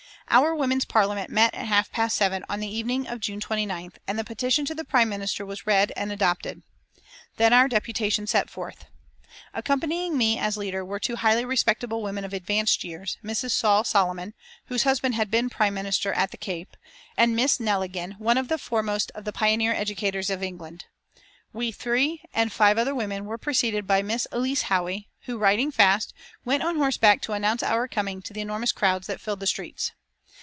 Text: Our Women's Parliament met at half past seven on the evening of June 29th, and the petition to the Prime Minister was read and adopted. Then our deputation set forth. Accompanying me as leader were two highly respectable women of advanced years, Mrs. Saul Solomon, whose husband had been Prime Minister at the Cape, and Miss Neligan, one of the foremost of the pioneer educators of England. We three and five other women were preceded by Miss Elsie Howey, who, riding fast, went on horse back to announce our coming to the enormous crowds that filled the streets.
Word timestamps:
Our 0.33 0.55
Women's 0.55 0.85
Parliament 0.85 1.29
met 1.29 1.53
at 1.53 1.65
half 1.67 1.91
past 1.91 2.15
seven 2.15 2.45
on 2.47 2.61
the 2.61 2.73
evening 2.73 3.05
of 3.05 3.19
June 3.19 3.41
29th, 3.41 3.95
and 4.07 4.17
the 4.17 4.23
petition 4.23 4.63
to 4.63 4.73
the 4.73 4.85
Prime 4.85 5.09
Minister 5.09 5.45
was 5.45 5.67
read 5.67 5.91
and 5.97 6.09
adopted. 6.09 6.63
Then 7.35 7.51
our 7.51 7.67
deputation 7.67 8.27
set 8.27 8.49
forth. 8.49 8.85
Accompanying 9.53 10.17
me 10.17 10.39
as 10.39 10.55
leader 10.55 10.85
were 10.85 11.01
two 11.01 11.17
highly 11.17 11.43
respectable 11.43 12.01
women 12.01 12.23
of 12.23 12.31
advanced 12.31 12.81
years, 12.85 13.17
Mrs. 13.21 13.51
Saul 13.51 13.83
Solomon, 13.83 14.33
whose 14.67 14.83
husband 14.83 15.15
had 15.15 15.29
been 15.29 15.49
Prime 15.49 15.73
Minister 15.73 16.13
at 16.13 16.31
the 16.31 16.37
Cape, 16.37 16.77
and 17.17 17.35
Miss 17.35 17.57
Neligan, 17.59 18.15
one 18.17 18.37
of 18.37 18.47
the 18.47 18.57
foremost 18.57 19.11
of 19.13 19.25
the 19.25 19.33
pioneer 19.33 19.73
educators 19.73 20.29
of 20.29 20.41
England. 20.41 20.85
We 21.51 21.73
three 21.73 22.21
and 22.33 22.53
five 22.53 22.77
other 22.77 22.95
women 22.95 23.25
were 23.25 23.37
preceded 23.37 23.85
by 23.85 24.01
Miss 24.01 24.27
Elsie 24.31 24.55
Howey, 24.65 25.09
who, 25.23 25.37
riding 25.37 25.71
fast, 25.71 26.13
went 26.45 26.63
on 26.63 26.77
horse 26.77 26.95
back 26.95 27.21
to 27.23 27.33
announce 27.33 27.61
our 27.63 27.85
coming 27.89 28.21
to 28.21 28.31
the 28.31 28.39
enormous 28.39 28.71
crowds 28.71 29.07
that 29.07 29.19
filled 29.19 29.41
the 29.41 29.45
streets. 29.47 29.91